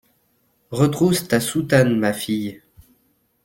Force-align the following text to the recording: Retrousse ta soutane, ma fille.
Retrousse 0.71 1.27
ta 1.27 1.39
soutane, 1.39 1.95
ma 1.95 2.11
fille. 2.11 2.59